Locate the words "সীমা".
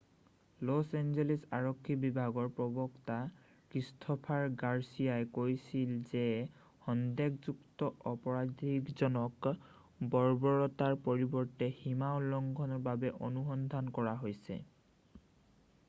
11.83-12.13